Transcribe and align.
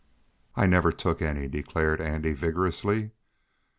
"I 0.55 0.65
never 0.65 0.91
took 0.91 1.21
any!" 1.21 1.47
declared 1.47 2.01
Andy 2.01 2.33
vigorously. 2.33 3.11